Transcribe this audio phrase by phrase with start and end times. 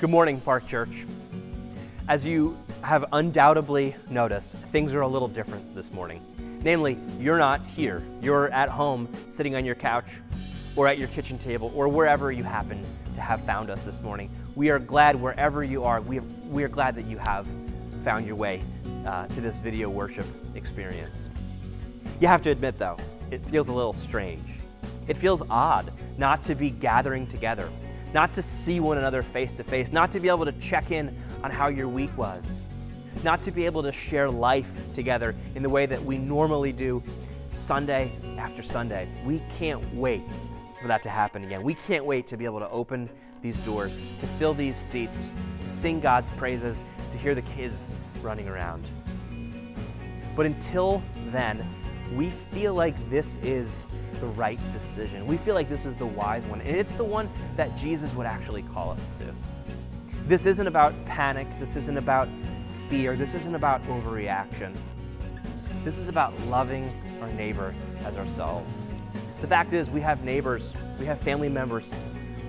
[0.00, 1.04] Good morning, Park Church.
[2.08, 6.24] As you have undoubtedly noticed, things are a little different this morning.
[6.64, 8.02] Namely, you're not here.
[8.22, 10.06] You're at home, sitting on your couch,
[10.74, 12.82] or at your kitchen table, or wherever you happen
[13.14, 14.30] to have found us this morning.
[14.56, 17.46] We are glad wherever you are, we are, we are glad that you have
[18.02, 18.62] found your way
[19.04, 20.24] uh, to this video worship
[20.54, 21.28] experience.
[22.20, 22.96] You have to admit, though,
[23.30, 24.48] it feels a little strange.
[25.08, 27.68] It feels odd not to be gathering together,
[28.12, 31.14] not to see one another face to face, not to be able to check in
[31.42, 32.64] on how your week was,
[33.22, 37.02] not to be able to share life together in the way that we normally do
[37.52, 39.08] Sunday after Sunday.
[39.24, 40.22] We can't wait
[40.80, 41.62] for that to happen again.
[41.62, 43.08] We can't wait to be able to open
[43.42, 45.30] these doors, to fill these seats,
[45.62, 46.78] to sing God's praises,
[47.12, 47.86] to hear the kids
[48.22, 48.84] running around.
[50.36, 51.66] But until then,
[52.14, 53.84] we feel like this is
[54.20, 55.26] the right decision.
[55.26, 58.26] We feel like this is the wise one, and it's the one that Jesus would
[58.26, 59.34] actually call us to.
[60.26, 62.28] This isn't about panic, this isn't about
[62.88, 64.74] fear, this isn't about overreaction.
[65.84, 68.86] This is about loving our neighbor as ourselves.
[69.40, 71.94] The fact is, we have neighbors, we have family members,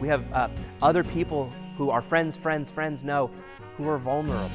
[0.02, 0.50] we have uh,
[0.82, 3.32] other people who our friends, friends, friends know
[3.78, 4.50] who are vulnerable.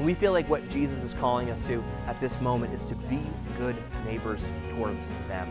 [0.00, 2.94] And we feel like what Jesus is calling us to at this moment is to
[2.94, 3.20] be
[3.58, 5.46] good neighbors towards them.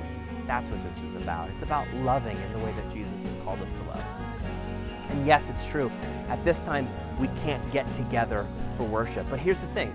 [0.47, 1.49] That's what this is about.
[1.49, 4.03] It's about loving in the way that Jesus has called us to love.
[5.09, 5.91] And yes, it's true.
[6.29, 6.87] At this time,
[7.19, 8.43] we can't get together
[8.75, 9.27] for worship.
[9.29, 9.93] But here's the thing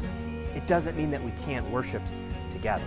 [0.54, 2.02] it doesn't mean that we can't worship
[2.52, 2.86] together.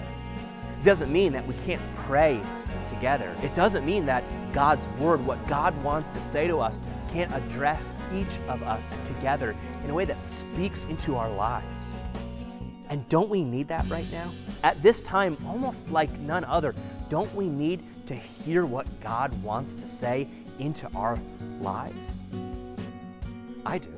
[0.80, 2.40] It doesn't mean that we can't pray
[2.88, 3.36] together.
[3.44, 4.24] It doesn't mean that
[4.58, 6.80] God's Word, what God wants to say to us,
[7.14, 12.00] can't address each of us together in a way that speaks into our lives.
[12.90, 14.32] And don't we need that right now?
[14.64, 16.74] At this time, almost like none other,
[17.08, 21.20] don't we need to hear what God wants to say into our
[21.60, 22.20] lives?
[23.64, 23.94] I do.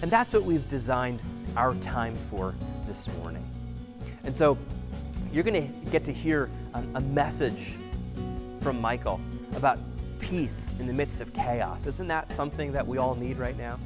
[0.00, 1.18] And that's what we've designed
[1.56, 2.54] our time for
[2.86, 3.44] this morning.
[4.22, 4.56] And so
[5.32, 7.78] you're going to get to hear a, a message
[8.64, 9.20] from Michael
[9.56, 9.78] about
[10.20, 11.84] peace in the midst of chaos.
[11.84, 13.78] Isn't that something that we all need right now?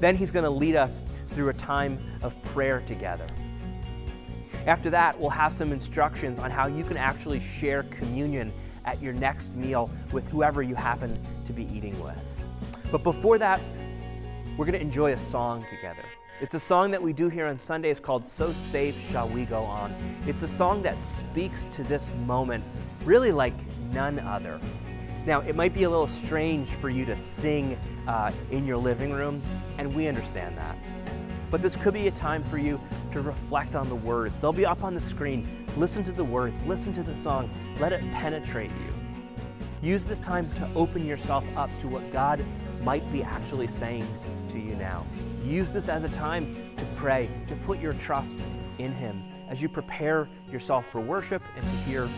[0.00, 3.28] Then he's going to lead us through a time of prayer together.
[4.66, 8.52] After that, we'll have some instructions on how you can actually share communion
[8.84, 12.20] at your next meal with whoever you happen to be eating with.
[12.90, 13.60] But before that,
[14.56, 16.02] we're going to enjoy a song together.
[16.40, 19.62] It's a song that we do here on Sundays called So Safe Shall We Go
[19.62, 19.94] On.
[20.26, 22.64] It's a song that speaks to this moment
[23.04, 23.54] really like
[23.92, 24.60] none other.
[25.26, 29.12] Now, it might be a little strange for you to sing uh, in your living
[29.12, 29.42] room,
[29.76, 30.76] and we understand that.
[31.50, 32.80] But this could be a time for you
[33.12, 34.38] to reflect on the words.
[34.38, 35.46] They'll be up on the screen.
[35.76, 37.50] Listen to the words, listen to the song,
[37.80, 39.88] let it penetrate you.
[39.90, 42.44] Use this time to open yourself up to what God
[42.82, 44.06] might be actually saying
[44.50, 45.06] to you now.
[45.44, 48.42] Use this as a time to pray, to put your trust
[48.78, 52.08] in Him as you prepare yourself for worship and to hear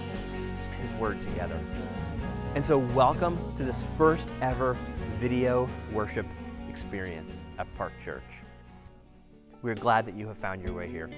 [0.81, 1.59] His word together.
[2.55, 4.77] And so, welcome to this first ever
[5.19, 6.27] video worship
[6.69, 8.23] experience at Park Church.
[9.63, 11.11] We're glad that you have found your way here.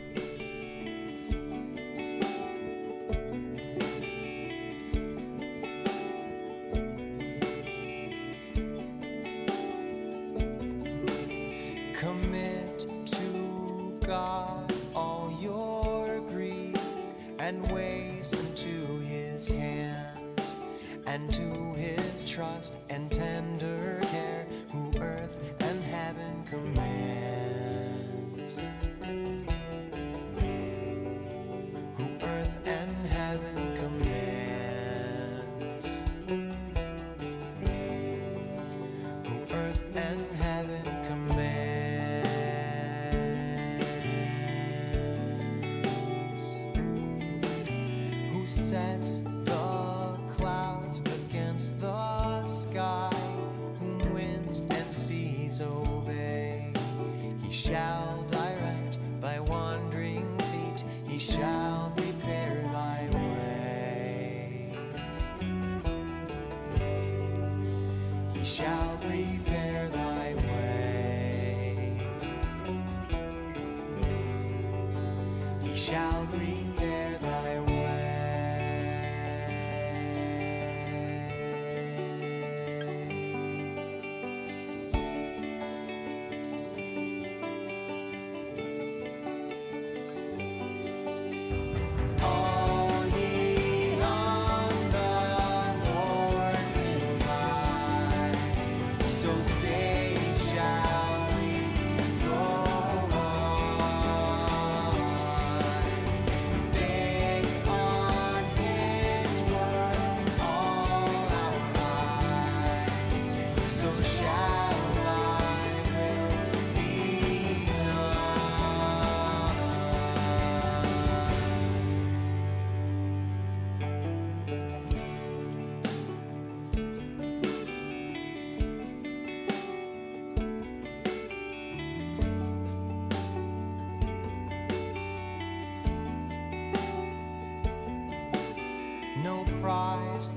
[68.44, 69.81] Shall prepare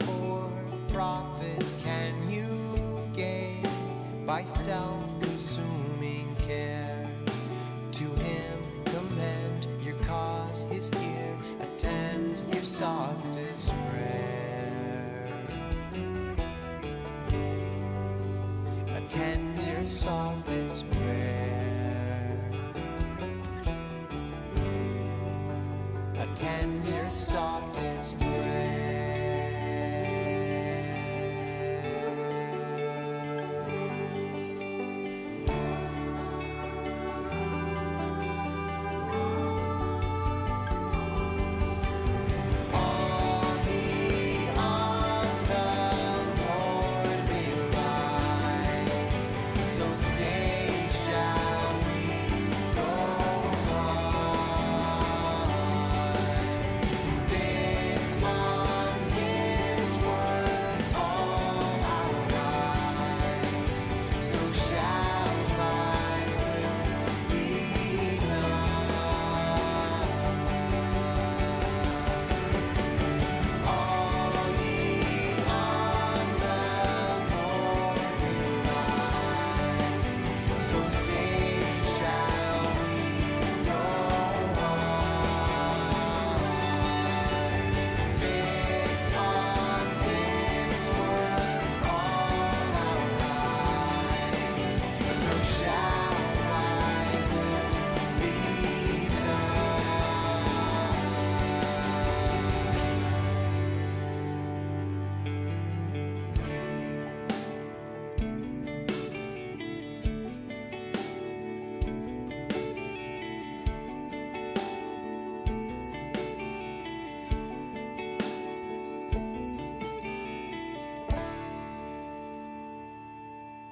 [0.07, 0.49] or
[0.87, 3.67] profit can you gain
[4.25, 5.74] by self-consuming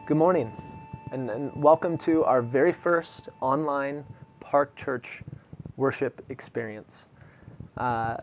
[0.06, 0.52] Good morning,
[1.14, 4.04] and, and welcome to our very first online
[4.42, 5.24] Park Church
[5.78, 7.08] worship experience.
[7.78, 8.18] Uh,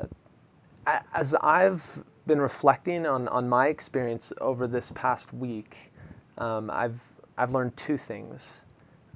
[1.15, 5.91] as I've been reflecting on, on my experience over this past week,
[6.37, 7.03] um, I've,
[7.39, 8.67] I've learned two things.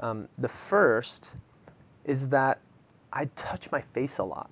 [0.01, 1.37] Um, the first
[2.07, 2.61] is that
[3.13, 4.49] I touch my face a lot.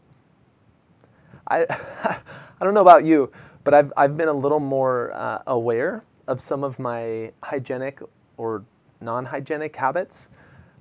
[1.48, 3.32] I, I don't know about you,
[3.64, 8.00] but I've, I've been a little more uh, aware of some of my hygienic
[8.36, 8.64] or
[9.00, 10.30] non hygienic habits.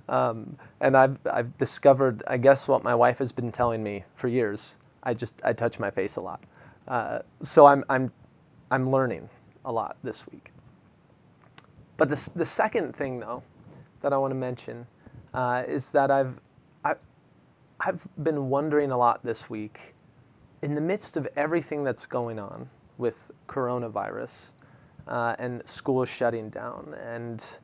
[0.07, 4.27] Um, and I've, I've discovered, I guess, what my wife has been telling me for
[4.27, 4.77] years.
[5.03, 6.41] I just I touch my face a lot.
[6.87, 8.11] Uh, so I'm, I'm,
[8.69, 9.29] I'm learning
[9.63, 10.51] a lot this week.
[11.97, 13.43] But the, the second thing, though,
[14.01, 14.87] that I want to mention
[15.33, 16.39] uh, is that I've,
[16.83, 16.95] I,
[17.79, 19.93] I've been wondering a lot this week
[20.61, 24.53] in the midst of everything that's going on with coronavirus
[25.07, 27.59] uh, and schools shutting down and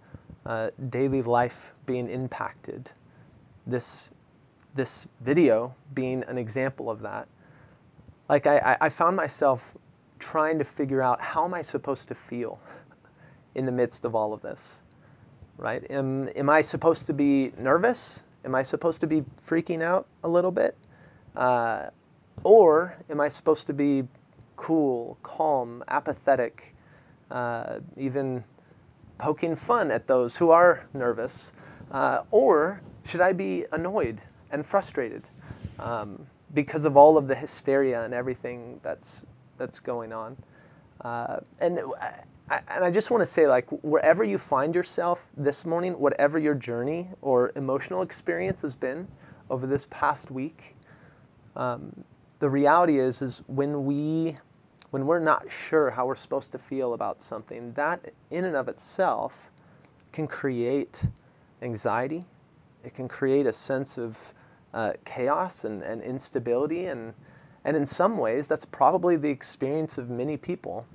[0.46, 2.92] uh, daily life being impacted,
[3.66, 4.12] this,
[4.74, 7.28] this video being an example of that,
[8.30, 9.76] like I, I- found myself
[10.20, 12.60] trying to figure out how am I supposed to feel
[13.56, 14.84] in the midst of all of this,
[15.58, 15.86] right?
[15.90, 18.26] Am, am I supposed to be nervous?
[18.46, 20.78] Am I supposed to be freaking out a little bit?
[21.36, 21.90] Uh,
[22.44, 24.08] or am I supposed to be
[24.56, 26.74] cool, calm, apathetic,
[27.32, 28.44] uh, even
[29.18, 31.54] poking fun at those who are nervous?
[31.92, 35.24] Uh, or should I be annoyed and frustrated
[35.80, 39.26] um, because of all of the hysteria and everything that's,
[39.58, 40.38] that's going on?
[41.02, 41.80] Uh, and,
[42.50, 46.40] I, and I just want to say, like, wherever you find yourself this morning, whatever
[46.40, 49.08] your journey or emotional experience has been
[49.50, 50.76] over this past week,
[51.56, 52.04] um,
[52.40, 54.38] the reality is, is when we,
[54.92, 58.68] when we're not sure how we're supposed to feel about something, that in and of
[58.68, 59.50] itself
[60.12, 61.08] can create
[61.62, 62.26] anxiety.
[62.84, 64.34] It can create a sense of
[64.74, 67.14] uh, chaos and, and instability, and
[67.66, 70.88] and in some ways, that's probably the experience of many people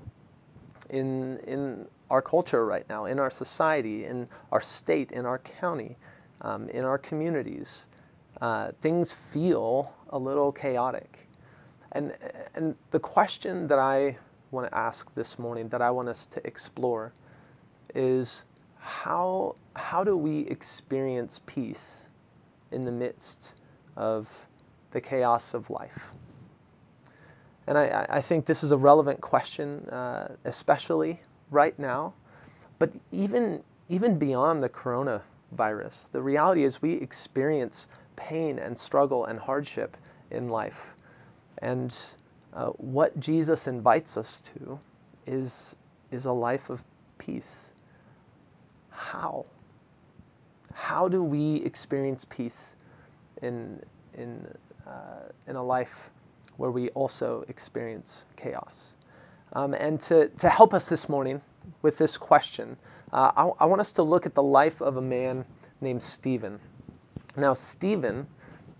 [0.89, 5.97] in in our culture right now, in our society, in our state, in our county,
[6.41, 7.89] um, in our communities.
[8.41, 11.29] Uh, things feel a little chaotic.
[11.93, 12.17] And,
[12.55, 14.17] and the question that I
[14.51, 17.13] want to ask this morning, that I want us to explore,
[17.95, 18.47] is
[18.79, 22.11] how, how do we experience peace
[22.71, 23.61] in the midst
[23.97, 24.47] of
[24.91, 26.11] the chaos of life?
[27.67, 31.21] And I, I think this is a relevant question, uh, especially
[31.51, 32.15] right now.
[32.79, 39.39] But even, even beyond the coronavirus, the reality is we experience pain and struggle and
[39.39, 39.97] hardship
[40.31, 40.97] in life.
[41.63, 41.97] And
[42.53, 44.81] uh, what Jesus invites us to
[45.27, 45.77] is,
[46.11, 46.85] is a life of
[47.19, 47.73] peace.
[48.91, 49.47] How?
[50.75, 52.77] How do we experience peace
[53.41, 53.81] in,
[54.13, 54.53] in,
[54.87, 56.11] uh, in a life
[56.57, 58.97] where we also experience chaos?
[59.53, 61.43] Um, and to, to help us this morning
[61.81, 62.77] with this question,
[63.13, 65.45] uh, I, I want us to look at the life of a man
[65.81, 66.59] named Stephen.
[67.37, 68.27] Now, Stephen,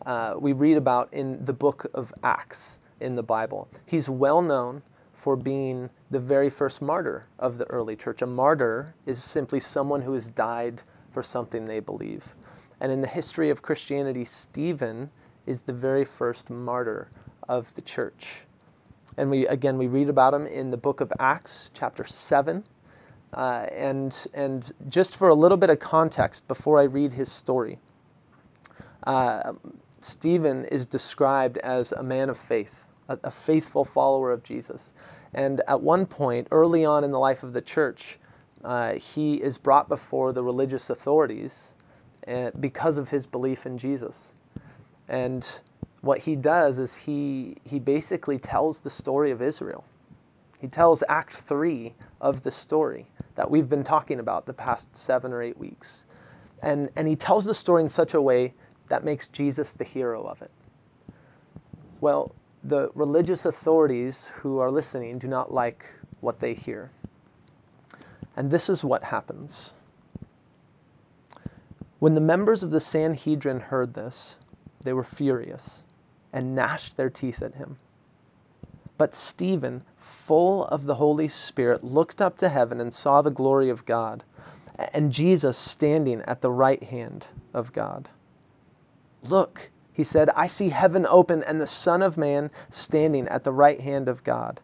[0.07, 3.69] uh, we read about in the book of Acts in the Bible.
[3.87, 4.83] He's well known
[5.13, 8.23] for being the very first martyr of the early church.
[8.23, 12.35] A martyr is simply someone who has died for something they believe.
[12.81, 15.11] And in the history of Christianity, Stephen
[15.47, 17.09] is the very first martyr
[17.49, 18.45] of the church.
[19.17, 22.65] And we again we read about him in the book of Acts, chapter seven.
[23.33, 27.79] Uh, and and just for a little bit of context before I read his story,
[29.05, 29.53] uh,
[30.05, 34.95] Stephen is described as a man of faith, a, a faithful follower of Jesus.
[35.35, 38.19] And at one point, early on in the life of the church,
[38.65, 41.75] uh, he is brought before the religious authorities
[42.27, 44.37] uh, because of his belief in Jesus.
[45.09, 45.63] And
[46.01, 49.85] what he does is he, he basically tells the story of Israel.
[50.61, 55.33] He tells Act 3 of the story that we've been talking about the past seven
[55.33, 56.07] or eight weeks.
[56.63, 58.55] And, and he tells the story in such a way
[58.93, 60.51] that makes Jesus the hero of it.
[62.03, 65.87] Well, the religious authorities who are listening do not like
[66.21, 66.91] what they hear.
[68.37, 69.77] And this is what happens.
[72.01, 74.41] When the members of the Sanhedrin heard this,
[74.85, 75.87] they were furious
[76.31, 77.79] and gnashed their teeth at him.
[78.99, 83.71] But Stephen, full of the Holy Spirit, looked up to heaven and saw the glory
[83.71, 84.23] of God,
[84.93, 88.11] and Jesus standing at the right hand of God.
[89.23, 93.53] Look, he said, I see heaven open and the Son of Man standing at the
[93.53, 94.61] right hand of God.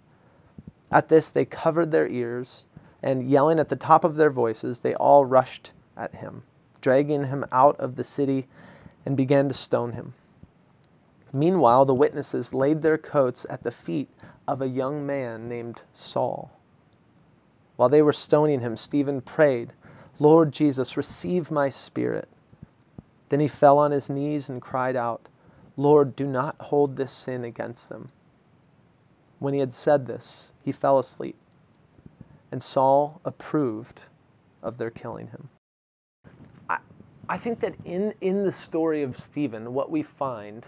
[0.90, 2.66] At this, they covered their ears,
[3.02, 6.42] and yelling at the top of their voices, they all rushed at him,
[6.80, 8.46] dragging him out of the city,
[9.04, 10.14] and began to stone him.
[11.32, 14.08] Meanwhile, the witnesses laid their coats at the feet
[14.46, 16.50] of a young man named Saul.
[17.76, 19.72] While they were stoning him, Stephen prayed,
[20.18, 22.28] Lord Jesus, receive my spirit.
[23.28, 25.28] Then he fell on his knees and cried out,
[25.76, 28.11] Lord, do not hold this sin against them.
[29.38, 31.37] When he had said this, he fell asleep,
[32.50, 34.08] and Saul approved
[34.62, 35.49] of their killing him.
[36.68, 36.78] I,
[37.28, 40.66] I think that in, in the story of Stephen, what we find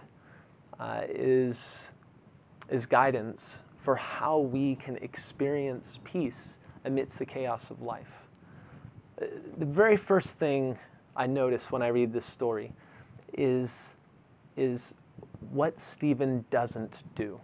[0.79, 1.93] uh, is,
[2.69, 8.29] is guidance for how we can experience peace amidst the chaos of life.
[9.21, 9.27] Uh,
[9.57, 10.79] the very first thing
[11.17, 12.73] I notice when I read this story
[13.33, 13.97] is,
[14.57, 14.97] is
[15.51, 17.41] what Stephen doesn't do.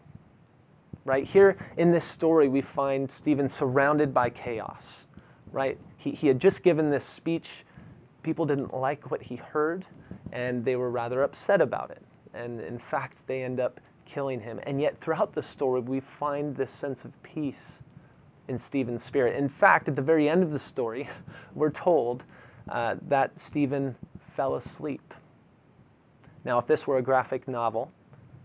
[1.05, 1.25] Right?
[1.25, 5.07] Here in this story, we find Stephen surrounded by chaos.
[5.53, 5.79] Right?
[5.97, 7.65] He, he had just given this speech.
[8.23, 9.87] People didn't like what he heard,
[10.33, 12.03] and they were rather upset about it
[12.37, 14.61] and in fact, they end up killing him.
[14.65, 17.83] And yet, throughout the story, we find this sense of peace
[18.47, 19.35] in Stephen's spirit.
[19.35, 21.09] In fact, at the very end of the story,
[21.55, 22.25] we're told
[22.69, 25.15] uh, that Stephen fell asleep.
[26.45, 27.93] Now, if this were a graphic novel,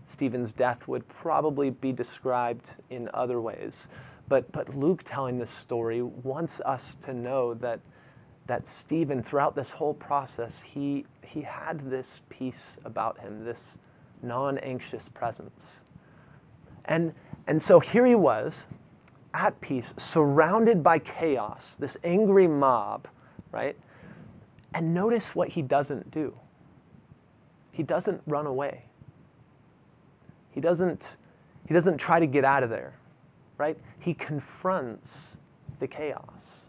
[0.04, 3.88] Stephen's death would probably be described in other ways.
[4.28, 7.80] But, but Luke telling this story wants us to know that
[8.46, 13.78] that Stephen, throughout this whole process, he, he had this peace about him, this
[14.20, 15.84] non anxious presence.
[16.84, 17.14] And,
[17.46, 18.68] and so here he was,
[19.32, 23.08] at peace, surrounded by chaos, this angry mob,
[23.50, 23.76] right?
[24.74, 26.38] And notice what he doesn't do.
[27.72, 28.84] He doesn't run away.
[30.50, 31.16] He doesn't,
[31.66, 32.98] he doesn't try to get out of there,
[33.56, 33.78] right?
[34.00, 35.38] He confronts
[35.78, 36.68] the chaos.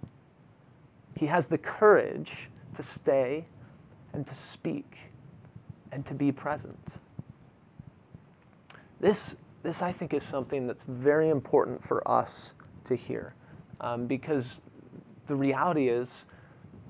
[1.17, 3.45] He has the courage to stay
[4.13, 5.11] and to speak
[5.91, 6.99] and to be present.
[8.99, 12.55] This, this I think, is something that's very important for us
[12.85, 13.35] to hear
[13.81, 14.61] um, because
[15.27, 16.25] the reality is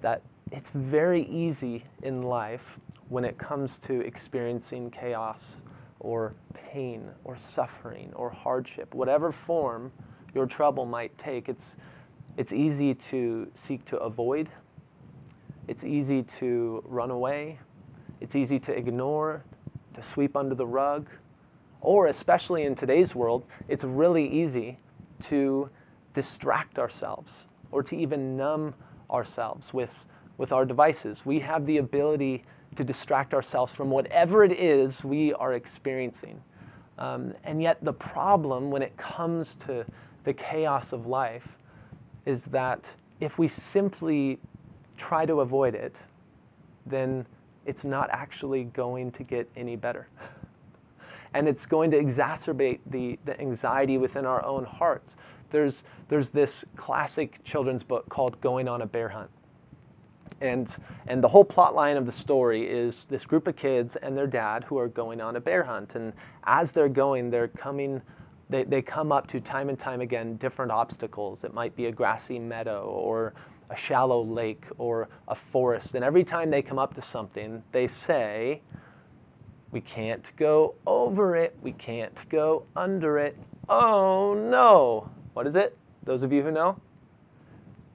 [0.02, 0.22] that
[0.54, 2.80] it's very easy in life
[3.10, 5.64] when it comes to experiencing chaos
[6.00, 9.92] or pain or suffering or hardship, whatever form
[10.36, 11.50] your trouble might take.
[11.50, 11.78] It's,
[12.38, 14.50] it's easy to seek to avoid.
[15.68, 17.60] It's easy to run away.
[18.22, 19.44] It's easy to ignore,
[19.94, 21.10] to sweep under the rug.
[21.82, 24.78] Or, especially in today's world, it's really easy
[25.22, 25.72] to
[26.14, 28.76] distract ourselves or to even numb
[29.10, 30.06] ourselves with,
[30.38, 31.26] with our devices.
[31.26, 32.44] We have the ability
[32.76, 36.42] to distract ourselves from whatever it is we are experiencing.
[36.98, 39.86] Um, and yet, the problem when it comes to
[40.24, 41.58] the chaos of life
[42.26, 44.40] is that if we simply
[44.98, 46.04] try to avoid it,
[46.86, 47.26] then
[47.66, 50.08] it's not actually going to get any better.
[51.34, 55.18] And it's going to exacerbate the, the anxiety within our own hearts.
[55.50, 59.32] There's, there's this classic children's book called Going on a Bear Hunt.
[60.42, 60.78] And,
[61.08, 64.28] and the whole plot line of the story is this group of kids and their
[64.28, 65.96] dad who are going on a bear hunt.
[65.96, 66.14] And
[66.44, 68.02] as they're going, they're coming,
[68.50, 71.44] they, they come up to time and time again different obstacles.
[71.44, 73.34] It might be a grassy meadow or
[73.70, 75.96] a shallow lake or a forest.
[75.96, 78.62] And every time they come up to something, they say,
[79.72, 81.58] We can't go over it.
[81.62, 83.38] We can't go under it.
[83.70, 85.10] Oh no.
[85.34, 85.78] What is it?
[86.04, 86.80] Those of you who know?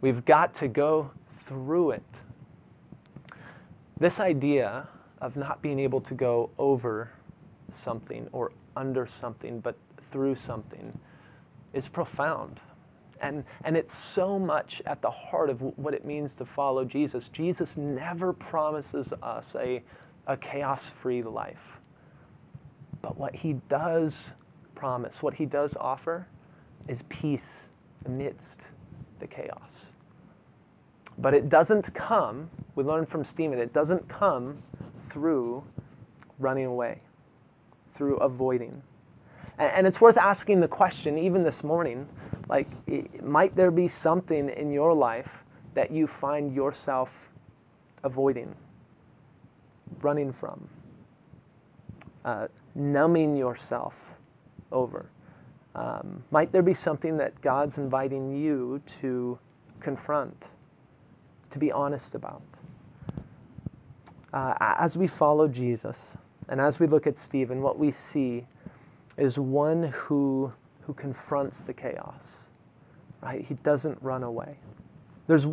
[0.00, 1.10] We've got to go
[1.48, 2.20] through it.
[3.98, 4.88] This idea
[5.20, 7.10] of not being able to go over
[7.70, 10.98] something or under something, but through something,
[11.72, 12.60] is profound.
[13.20, 17.28] And, and it's so much at the heart of what it means to follow Jesus.
[17.28, 19.82] Jesus never promises us a,
[20.26, 21.80] a chaos free life.
[23.02, 24.34] But what he does
[24.74, 26.28] promise, what he does offer,
[26.88, 27.70] is peace
[28.04, 28.72] amidst
[29.18, 29.94] the chaos.
[31.18, 34.56] But it doesn't come, we learn from Stephen, it doesn't come
[34.96, 35.64] through
[36.38, 37.00] running away,
[37.88, 38.82] through avoiding.
[39.58, 42.08] And, it's worth asking the question, even this morning,
[42.48, 42.68] like,
[43.20, 47.32] might there be something in your life that you find yourself
[48.04, 48.54] avoiding,
[50.00, 50.68] running from,
[52.24, 54.20] uh, numbing yourself
[54.70, 55.10] over?
[55.74, 59.40] Um, might there be something that God's inviting you to
[59.80, 60.50] confront?
[61.50, 62.42] To be honest about.
[64.32, 68.46] Uh, as we follow Jesus and as we look at Stephen, what we see
[69.16, 72.50] is one who, who confronts the chaos,
[73.22, 73.44] right?
[73.44, 74.56] He doesn't run away.
[75.26, 75.46] There's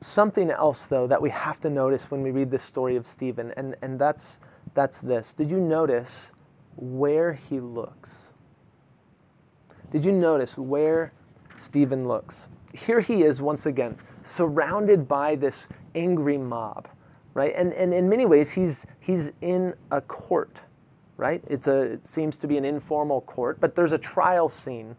[0.00, 3.52] something else, though, that we have to notice when we read the story of Stephen,
[3.56, 4.40] and, and that's,
[4.74, 5.34] that's this.
[5.34, 6.32] Did you notice
[6.76, 8.34] where he looks?
[9.90, 11.12] Did you notice where
[11.54, 12.48] Stephen looks?
[12.72, 16.88] Here he is once again surrounded by this angry mob,
[17.34, 17.52] right?
[17.56, 20.66] And, and in many ways, he's, he's in a court,
[21.16, 21.42] right?
[21.46, 24.96] It's a, it seems to be an informal court, but there's a trial scene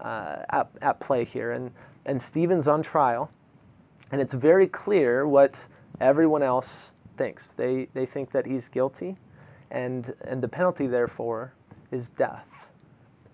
[0.00, 1.52] uh, at, at play here.
[1.52, 1.72] And,
[2.06, 3.30] and Stephen's on trial,
[4.12, 5.68] and it's very clear what
[6.00, 7.52] everyone else thinks.
[7.52, 9.16] They, they think that he's guilty,
[9.70, 11.52] and, and the penalty, therefore,
[11.90, 12.72] is death.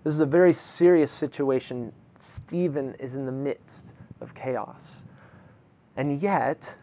[0.03, 1.93] This is a very serious situation.
[2.17, 5.05] Stephen is in the midst of chaos.
[5.97, 6.77] And yet,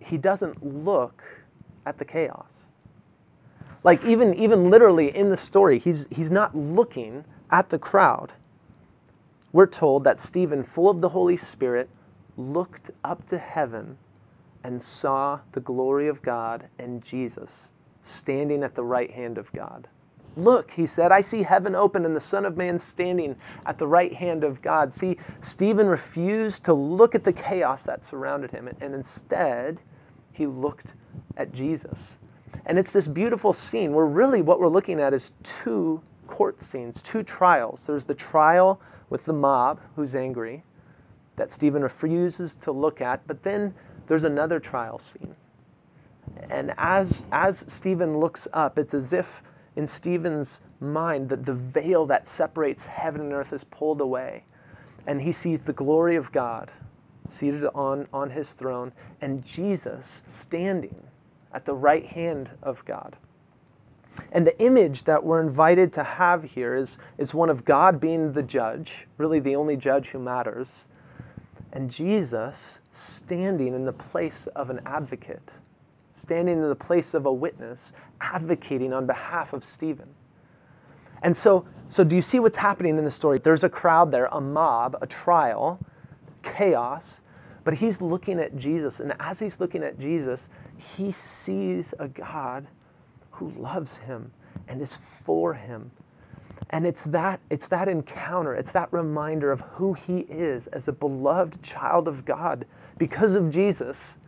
[0.00, 1.22] he doesn't look
[1.86, 2.72] at the chaos.
[3.84, 8.34] Like even, even literally in the story, he's, he's not looking at the crowd.
[9.52, 11.90] We're told that Stephen, full of the Holy Spirit,
[12.36, 13.98] looked up to heaven
[14.64, 19.88] and saw the glory of God and Jesus standing at the right hand of God.
[20.34, 23.86] Look, he said, I see heaven open and the Son of Man standing at the
[23.86, 24.92] right hand of God.
[24.92, 29.82] See, Stephen refused to look at the chaos that surrounded him, and instead,
[30.32, 30.94] he looked
[31.36, 32.18] at Jesus.
[32.64, 37.02] And it's this beautiful scene where really what we're looking at is two court scenes,
[37.02, 37.86] two trials.
[37.86, 40.62] There's the trial with the mob who's angry
[41.36, 43.74] that Stephen refuses to look at, but then
[44.06, 45.36] there's another trial scene.
[46.50, 49.42] And as, as Stephen looks up, it's as if
[49.74, 54.44] in Stephen's mind that the veil that separates heaven and earth is pulled away.
[55.06, 56.70] And he sees the glory of God
[57.28, 61.08] seated on, on his throne and Jesus standing
[61.52, 63.16] at the right hand of God.
[64.30, 68.32] And the image that we're invited to have here is, is one of God being
[68.32, 70.88] the judge, really the only judge who matters,
[71.72, 75.60] and Jesus standing in the place of an advocate
[76.12, 80.14] standing in the place of a witness, advocating on behalf of Stephen.
[81.22, 83.38] And so, so do you see what's happening in the story?
[83.38, 85.80] There's a crowd there, a mob, a trial,
[86.42, 87.22] chaos,
[87.64, 89.00] but he's looking at Jesus.
[89.00, 92.66] And as he's looking at Jesus, he sees a God
[93.32, 94.32] who loves him
[94.68, 95.92] and is for him.
[96.70, 100.92] And it's that, it's that encounter, it's that reminder of who he is as a
[100.92, 102.66] beloved child of God
[102.98, 104.18] because of Jesus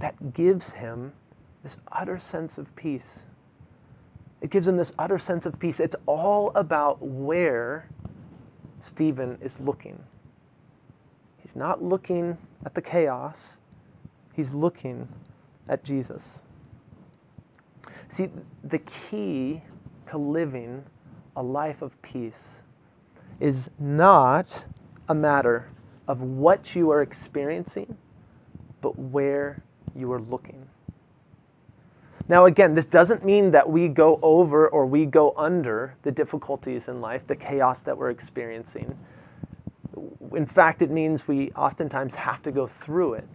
[0.00, 1.12] that gives him
[1.62, 3.30] this utter sense of peace.
[4.40, 5.78] It gives him this utter sense of peace.
[5.78, 7.88] It's all about where
[8.78, 10.02] Stephen is looking.
[11.40, 13.60] He's not looking at the chaos,
[14.34, 15.08] he's looking
[15.68, 16.42] at Jesus.
[18.08, 18.28] See,
[18.64, 19.62] the key
[20.06, 20.84] to living
[21.36, 22.64] a life of peace
[23.38, 24.66] is not
[25.08, 25.68] a matter
[26.08, 27.96] of what you are experiencing,
[28.80, 29.62] but where
[29.94, 30.68] you are looking.
[32.28, 36.88] Now, again, this doesn't mean that we go over or we go under the difficulties
[36.88, 38.96] in life, the chaos that we're experiencing.
[40.32, 43.28] In fact, it means we oftentimes have to go through it.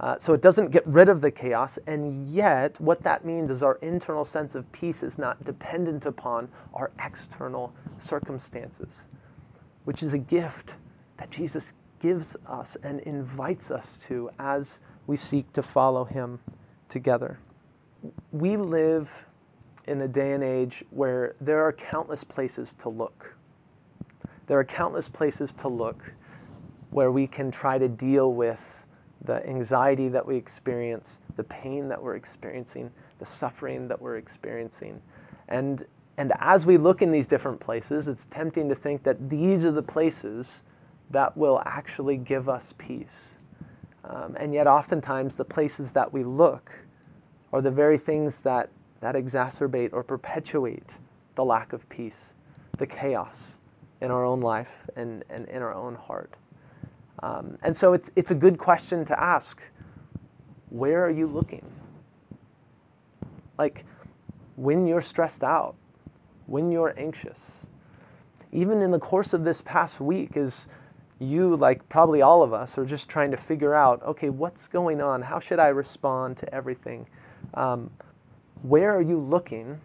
[0.00, 3.62] Uh, so it doesn't get rid of the chaos, and yet what that means is
[3.62, 9.10] our internal sense of peace is not dependent upon our external circumstances,
[9.84, 10.78] which is a gift
[11.18, 16.38] that Jesus gives us and invites us to as we seek to follow Him
[16.88, 17.40] together.
[18.30, 19.26] We live
[19.88, 23.36] in a day and age where there are countless places to look.
[24.46, 26.14] There are countless places to look
[26.90, 28.86] where we can try to deal with
[29.20, 35.02] the anxiety that we experience, the pain that we're experiencing, the suffering that we're experiencing.
[35.48, 35.86] And,
[36.18, 39.72] and as we look in these different places, it's tempting to think that these are
[39.72, 40.62] the places
[41.10, 43.39] that will actually give us peace.
[44.04, 46.86] Um, and yet, oftentimes, the places that we look
[47.52, 50.98] are the very things that, that exacerbate or perpetuate
[51.34, 52.34] the lack of peace,
[52.78, 53.60] the chaos
[54.00, 56.36] in our own life and, and in our own heart.
[57.22, 59.70] Um, and so it's, it's a good question to ask
[60.70, 61.66] where are you looking?
[63.58, 63.84] Like
[64.56, 65.76] when you're stressed out,
[66.46, 67.70] when you're anxious,
[68.52, 70.68] even in the course of this past week, as
[71.20, 75.00] you, like probably all of us, are just trying to figure out okay, what's going
[75.00, 75.22] on?
[75.22, 77.06] How should I respond to everything?
[77.54, 77.90] Um,
[78.62, 79.80] where are you looking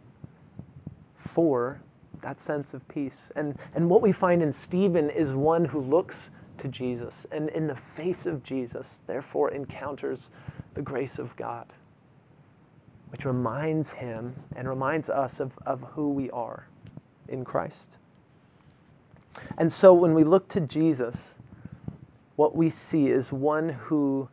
[1.13, 1.81] for
[2.21, 3.31] that sense of peace?
[3.35, 7.67] And, and what we find in Stephen is one who looks to Jesus and in
[7.67, 10.31] the face of Jesus, therefore encounters
[10.73, 11.67] the grace of God,
[13.09, 16.67] which reminds him and reminds us of, of who we are
[17.27, 17.99] in Christ.
[19.57, 21.39] And so when we look to Jesus,
[22.35, 24.29] what we see is one who,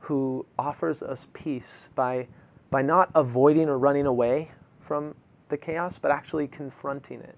[0.00, 2.28] who offers us peace by,
[2.70, 5.14] by not avoiding or running away from
[5.48, 7.36] the chaos, but actually confronting it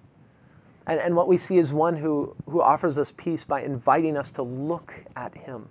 [0.85, 4.31] and, and what we see is one who, who offers us peace by inviting us
[4.33, 5.69] to look at him,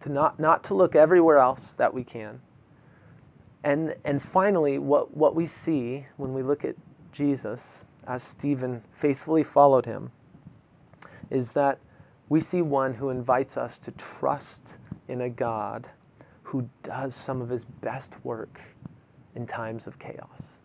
[0.00, 2.40] to not, not to look everywhere else that we can.
[3.64, 6.76] And, and finally, what, what we see when we look at
[7.10, 10.12] Jesus, as Stephen faithfully followed him,
[11.30, 11.78] is that
[12.28, 15.88] we see one who invites us to trust in a God
[16.44, 18.60] who does some of his best work
[19.34, 20.60] in times of chaos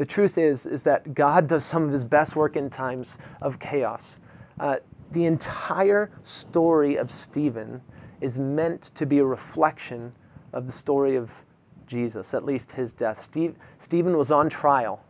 [0.00, 3.58] the truth is, is that God does some of his best work in times of
[3.58, 4.18] chaos.
[4.58, 4.76] Uh,
[5.12, 7.82] the entire story of Stephen
[8.18, 10.14] is meant to be a reflection
[10.54, 11.44] of the story of
[11.86, 13.18] Jesus, at least his death.
[13.18, 15.04] Steve, Stephen was on trial,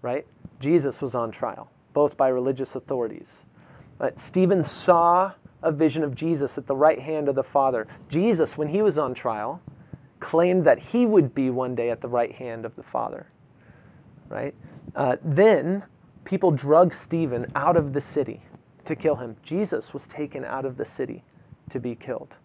[0.00, 0.24] right?
[0.60, 3.46] Jesus was on trial, both by religious authorities.
[4.16, 7.86] Stephen saw a vision of Jesus at the right hand of the Father.
[8.08, 9.60] Jesus, when he was on trial,
[10.18, 13.26] claimed that he would be one day at the right hand of the Father
[14.30, 14.54] right?
[14.94, 15.82] Uh, then
[16.24, 18.40] people drug Stephen out of the city
[18.84, 19.36] to kill him.
[19.42, 21.22] Jesus was taken out of the city
[21.68, 22.38] to be killed.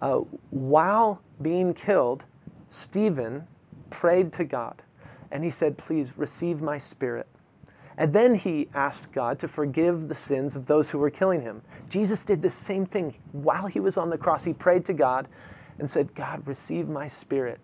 [0.00, 2.24] Uh, while being killed,
[2.68, 3.46] Stephen
[3.90, 4.82] prayed to God
[5.30, 7.26] and he said, Please receive my spirit.
[7.96, 11.62] And then he asked God to forgive the sins of those who were killing him.
[11.88, 14.44] Jesus did the same thing while he was on the cross.
[14.44, 15.28] He prayed to God
[15.78, 17.60] and said, God, receive my spirit.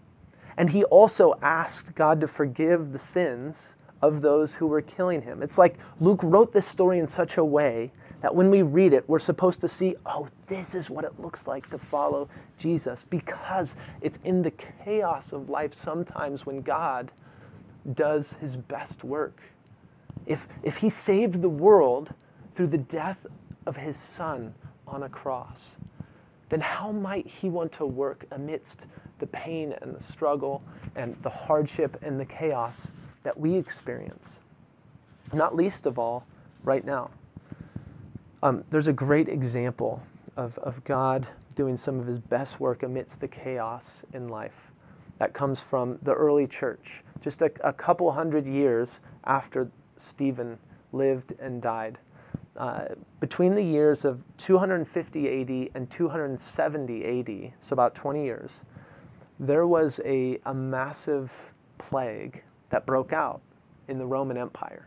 [0.56, 5.42] And he also asked God to forgive the sins of those who were killing him.
[5.42, 9.08] It's like Luke wrote this story in such a way that when we read it,
[9.08, 13.76] we're supposed to see, oh, this is what it looks like to follow Jesus because
[14.00, 17.12] it's in the chaos of life sometimes when God
[17.90, 19.42] does his best work.
[20.30, 22.14] If, if he saved the world
[22.52, 23.26] through the death
[23.66, 24.54] of his son
[24.86, 25.78] on a cross,
[26.50, 28.86] then how might he want to work amidst
[29.18, 30.62] the pain and the struggle
[30.94, 32.92] and the hardship and the chaos
[33.24, 34.42] that we experience.
[35.34, 36.28] Not least of all,
[36.62, 37.10] right now.
[38.40, 40.00] Um, there's a great example
[40.36, 44.70] of, of God doing some of his best work amidst the chaos in life.
[45.18, 50.58] That comes from the early church, just a, a couple hundred years after Stephen
[50.92, 51.98] lived and died.
[52.56, 52.86] Uh,
[53.20, 58.64] between the years of 250 AD and 270 AD, so about 20 years,
[59.38, 63.40] there was a, a massive plague that broke out
[63.88, 64.86] in the Roman Empire.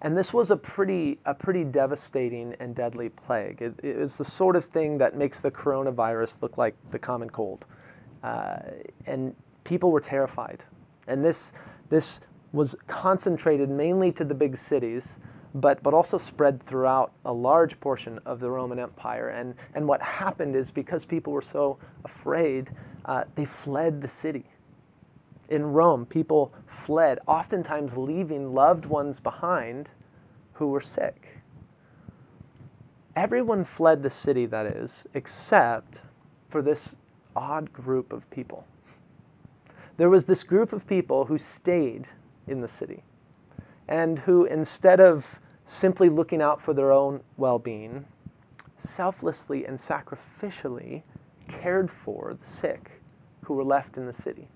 [0.00, 3.62] And this was a pretty, a pretty devastating and deadly plague.
[3.62, 7.30] It, it was the sort of thing that makes the coronavirus look like the common
[7.30, 7.66] cold.
[8.22, 8.58] Uh,
[9.06, 10.64] and people were terrified.
[11.06, 15.20] And this, this was concentrated mainly to the big cities,
[15.54, 19.28] but, but also spread throughout a large portion of the Roman Empire.
[19.28, 22.70] And, and what happened is because people were so afraid,
[23.04, 24.44] uh, they fled the city.
[25.48, 29.90] In Rome, people fled, oftentimes leaving loved ones behind
[30.54, 31.40] who were sick.
[33.14, 36.04] Everyone fled the city, that is, except
[36.48, 36.96] for this
[37.36, 38.66] odd group of people.
[39.98, 42.08] There was this group of people who stayed
[42.46, 43.02] in the city
[43.88, 48.06] and who, instead of simply looking out for their own well being,
[48.76, 51.02] selflessly and sacrificially
[51.48, 53.02] cared for the sick
[53.44, 54.48] who were left in the city.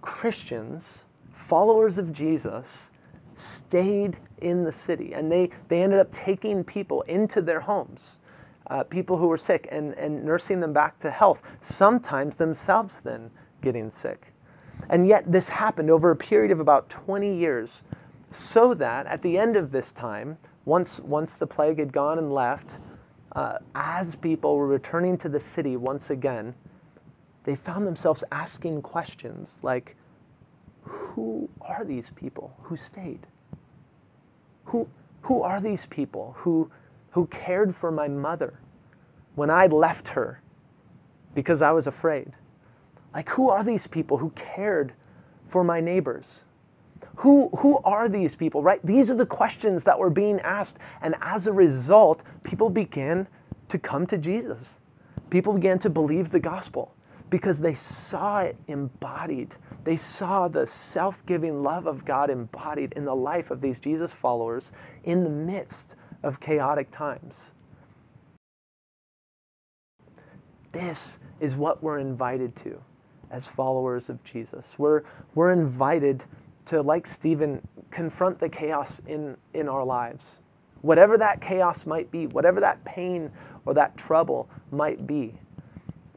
[0.00, 2.92] Christians, followers of Jesus,
[3.34, 8.18] stayed in the city and they, they ended up taking people into their homes,
[8.68, 13.30] uh, people who were sick, and, and nursing them back to health, sometimes themselves then
[13.60, 14.32] getting sick.
[14.88, 17.84] And yet, this happened over a period of about 20 years,
[18.30, 22.32] so that at the end of this time, once, once the plague had gone and
[22.32, 22.80] left,
[23.34, 26.54] uh, as people were returning to the city once again,
[27.44, 29.94] they found themselves asking questions like,
[30.82, 33.26] Who are these people who stayed?
[34.64, 34.88] Who,
[35.22, 36.70] who are these people who,
[37.10, 38.58] who cared for my mother
[39.34, 40.40] when I left her
[41.34, 42.32] because I was afraid?
[43.16, 44.92] Like, who are these people who cared
[45.42, 46.44] for my neighbors?
[47.20, 48.78] Who, who are these people, right?
[48.84, 50.78] These are the questions that were being asked.
[51.00, 53.26] And as a result, people began
[53.68, 54.82] to come to Jesus.
[55.30, 56.94] People began to believe the gospel
[57.30, 59.54] because they saw it embodied.
[59.84, 64.12] They saw the self giving love of God embodied in the life of these Jesus
[64.12, 64.74] followers
[65.04, 67.54] in the midst of chaotic times.
[70.72, 72.82] This is what we're invited to
[73.30, 74.78] as followers of Jesus.
[74.78, 75.02] We're,
[75.34, 76.24] we're invited
[76.66, 80.42] to, like Stephen, confront the chaos in, in our lives.
[80.82, 83.32] Whatever that chaos might be, whatever that pain
[83.64, 85.34] or that trouble might be,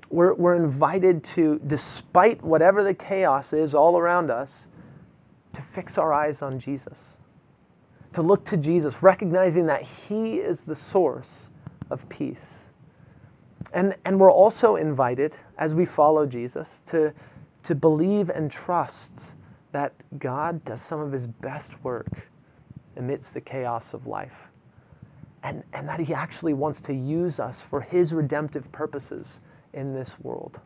[0.10, 4.70] we're, we're invited to, despite whatever the chaos is all around us,
[5.54, 7.20] to fix our eyes on Jesus,
[8.14, 11.52] to look to Jesus, recognizing that He is the source
[11.90, 12.74] of peace.
[13.74, 17.14] And, and we're also invited, as we follow Jesus, to,
[17.64, 19.38] to believe and trust
[19.72, 22.30] that God does some of His best work
[22.96, 24.48] amidst the chaos of life.
[25.44, 29.42] And, and that He actually wants to use us for His redemptive purposes
[29.74, 30.60] in this world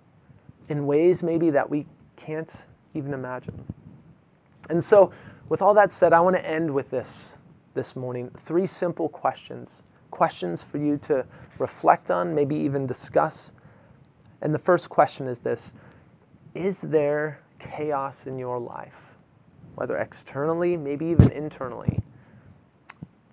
[0.70, 1.86] in ways maybe that we
[2.16, 3.66] can't even imagine.
[4.70, 5.12] And so,
[5.50, 7.38] with all that said, I want to end with this
[7.74, 11.26] this morning three simple questions questions for you to
[11.58, 13.52] reflect on, maybe even discuss.
[14.42, 15.74] And the first question is this
[16.54, 19.16] Is there chaos in your life,
[19.74, 22.04] whether externally, maybe even internally,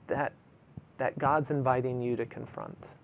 [0.06, 0.32] that,
[0.96, 2.94] that God's inviting you to confront?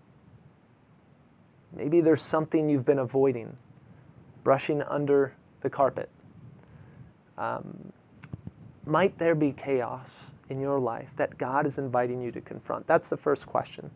[1.70, 3.58] Maybe there's something you've been avoiding,
[4.42, 6.08] brushing under the carpet.
[7.36, 7.92] Um,
[8.86, 12.86] might there be chaos in your life that God is inviting you to confront?
[12.86, 13.90] That's the first question.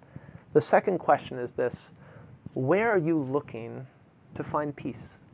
[0.52, 1.92] The second question is this
[2.54, 3.86] Where are you looking
[4.34, 5.24] to find peace?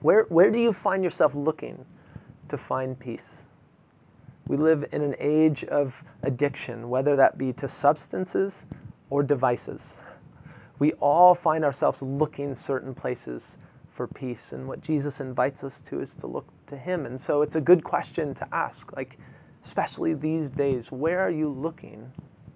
[0.00, 1.84] Where, where do you find yourself looking
[2.48, 3.48] to find peace?
[4.46, 8.66] We live in an age of addiction, whether that be to substances
[9.10, 10.02] or devices.
[10.78, 13.58] We all find ourselves looking certain places
[13.98, 17.04] for peace, and what Jesus invites us to is to look to Him.
[17.04, 19.16] And so it's a good question to ask, like,
[19.60, 22.12] especially these days, where are you looking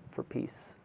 [0.06, 0.78] for peace?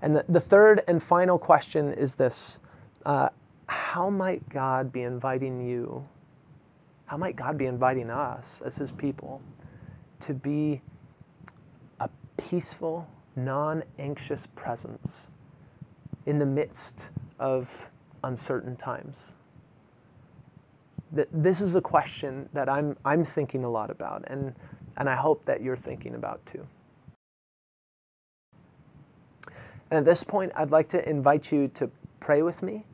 [0.00, 2.62] And the, the third and final question is this
[3.04, 3.28] uh,
[3.66, 6.08] How might God be inviting you?
[7.04, 9.42] How might God be inviting us as His people
[10.20, 10.80] to be
[12.00, 15.32] a peaceful, non anxious presence
[16.24, 17.90] in the midst of
[18.24, 19.34] uncertain times?
[21.12, 24.54] This is a question that I'm, I'm thinking a lot about, and,
[24.96, 26.66] and I hope that you're thinking about too.
[29.90, 32.84] And at this point, I'd like to invite you to pray with me.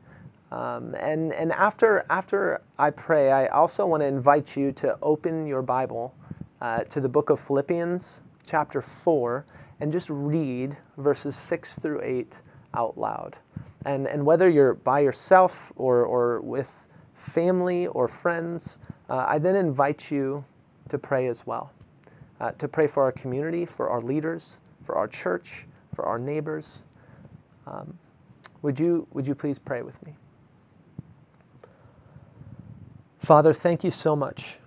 [0.51, 5.47] Um, and and after, after I pray, I also want to invite you to open
[5.47, 6.13] your Bible
[6.59, 9.45] uh, to the book of Philippians, chapter 4,
[9.79, 12.41] and just read verses 6 through 8
[12.73, 13.39] out loud.
[13.85, 19.55] And, and whether you're by yourself or, or with family or friends, uh, I then
[19.55, 20.45] invite you
[20.89, 21.73] to pray as well.
[22.39, 26.87] Uh, to pray for our community, for our leaders, for our church, for our neighbors.
[27.67, 27.97] Um,
[28.61, 30.15] would, you, would you please pray with me?
[33.19, 34.57] Father, thank you so much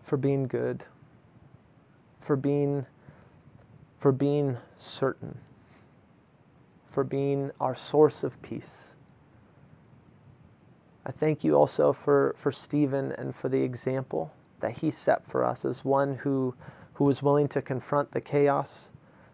[0.00, 0.86] for being good,
[2.18, 2.86] for being,
[3.96, 5.38] for being certain,
[6.88, 8.96] for being our source of peace.
[11.04, 15.44] I thank you also for, for Stephen and for the example that he set for
[15.44, 16.54] us as one who,
[16.94, 18.92] who was willing to confront the chaos,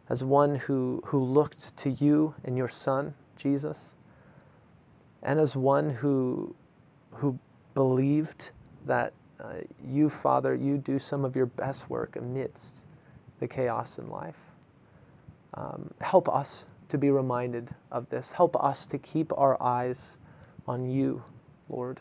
[0.08, 3.96] as one who, who looked to you and your Son, Jesus,
[5.22, 6.56] and as one who,
[7.12, 7.38] who
[7.74, 8.50] believed
[8.84, 12.86] that uh, you, Father, you do some of your best work amidst
[13.38, 14.50] the chaos in life.
[15.54, 18.30] Um, help us to be reminded of this.
[18.30, 20.20] Help us to keep our eyes
[20.66, 21.24] on you,
[21.68, 22.00] Lord,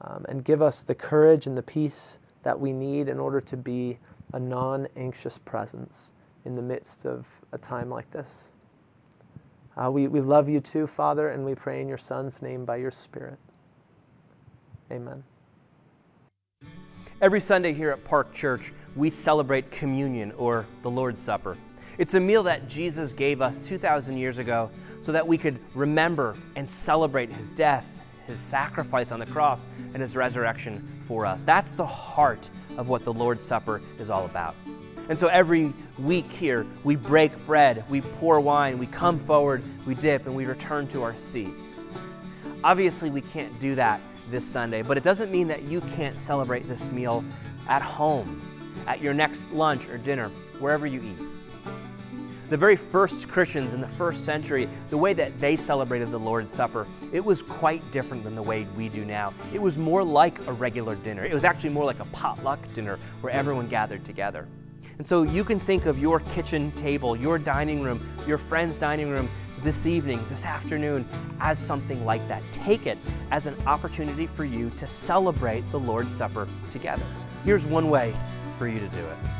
[0.00, 3.56] um, and give us the courage and the peace that we need in order to
[3.58, 3.98] be
[4.32, 6.14] a non anxious presence
[6.46, 8.54] in the midst of a time like this.
[9.76, 12.76] Uh, we, we love you too, Father, and we pray in your Son's name by
[12.76, 13.38] your Spirit.
[14.90, 15.22] Amen.
[17.20, 21.58] Every Sunday here at Park Church, we celebrate communion or the Lord's Supper.
[22.00, 24.70] It's a meal that Jesus gave us 2,000 years ago
[25.02, 30.00] so that we could remember and celebrate his death, his sacrifice on the cross, and
[30.00, 31.42] his resurrection for us.
[31.42, 34.54] That's the heart of what the Lord's Supper is all about.
[35.10, 39.94] And so every week here, we break bread, we pour wine, we come forward, we
[39.94, 41.84] dip, and we return to our seats.
[42.64, 46.66] Obviously, we can't do that this Sunday, but it doesn't mean that you can't celebrate
[46.66, 47.22] this meal
[47.68, 48.40] at home,
[48.86, 51.26] at your next lunch or dinner, wherever you eat.
[52.50, 56.52] The very first Christians in the first century, the way that they celebrated the Lord's
[56.52, 59.32] Supper, it was quite different than the way we do now.
[59.54, 61.24] It was more like a regular dinner.
[61.24, 64.48] It was actually more like a potluck dinner where everyone gathered together.
[64.98, 69.10] And so you can think of your kitchen table, your dining room, your friend's dining
[69.10, 69.30] room
[69.62, 71.08] this evening, this afternoon,
[71.38, 72.42] as something like that.
[72.50, 72.98] Take it
[73.30, 77.04] as an opportunity for you to celebrate the Lord's Supper together.
[77.44, 78.12] Here's one way
[78.58, 79.39] for you to do it.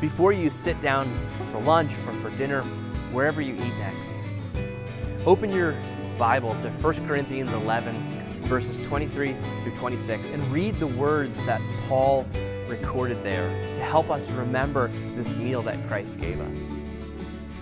[0.00, 1.12] Before you sit down
[1.52, 2.62] for lunch or for dinner,
[3.12, 4.16] wherever you eat next,
[5.26, 5.76] open your
[6.18, 7.94] Bible to 1 Corinthians 11,
[8.44, 12.26] verses 23 through 26, and read the words that Paul
[12.66, 16.70] recorded there to help us remember this meal that Christ gave us.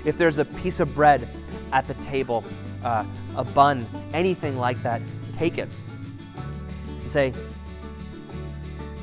[0.04, 1.28] If there's a piece of bread
[1.72, 2.44] at the table,
[2.84, 5.68] uh, a bun, anything like that, take it
[6.86, 7.32] and say,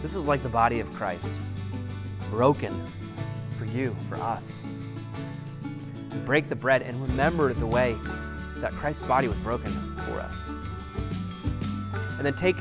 [0.02, 1.48] This is like the body of Christ,
[2.30, 2.82] broken
[3.58, 4.66] for you, for us.
[6.26, 7.98] Break the bread and remember the way
[8.58, 9.72] that Christ's body was broken
[10.08, 10.50] for us.
[12.18, 12.56] And then take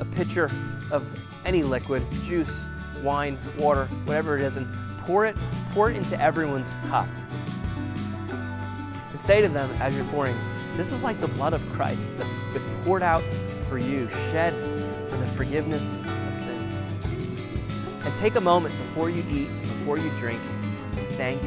[0.00, 0.50] a pitcher
[0.90, 1.06] of
[1.44, 2.68] any liquid, juice,
[3.02, 4.66] wine, water, whatever it is, and
[5.00, 5.36] pour it,
[5.70, 7.08] pour it into everyone's cup.
[9.10, 10.36] And say to them as you're pouring,
[10.76, 13.22] this is like the blood of Christ that's been poured out
[13.68, 14.52] for you, shed
[15.10, 16.84] for the forgiveness of sins.
[18.04, 19.48] And take a moment before you eat,
[19.86, 20.42] before you drink,
[20.96, 21.40] to thank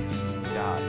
[0.53, 0.81] God.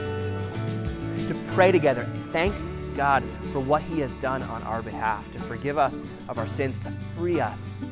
[1.27, 2.55] To pray together, thank
[2.95, 6.81] God for what He has done on our behalf, to forgive us of our sins,
[6.85, 7.83] to free us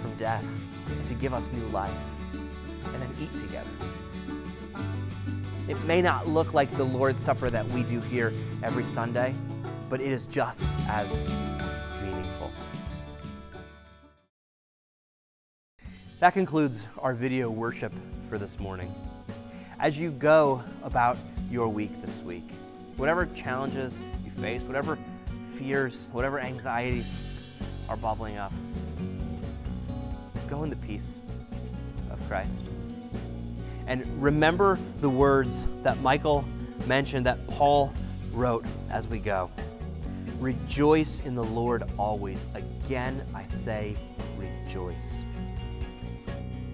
[0.00, 0.42] from death,
[0.88, 1.92] and to give us new life,
[2.86, 3.68] and then eat together.
[5.68, 9.34] It may not look like the Lord's Supper that we do here every Sunday,
[9.90, 11.20] but it is just as
[16.18, 17.92] That concludes our video worship
[18.30, 18.94] for this morning.
[19.78, 21.18] As you go about
[21.50, 22.50] your week this week,
[22.96, 24.96] whatever challenges you face, whatever
[25.56, 27.54] fears, whatever anxieties
[27.90, 28.50] are bubbling up,
[30.48, 31.20] go in the peace
[32.10, 32.62] of Christ.
[33.86, 36.46] And remember the words that Michael
[36.86, 37.92] mentioned, that Paul
[38.32, 39.50] wrote as we go.
[40.40, 42.46] Rejoice in the Lord always.
[42.54, 43.94] Again, I say,
[44.38, 45.22] rejoice.